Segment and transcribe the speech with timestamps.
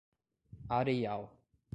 [0.77, 1.29] Areial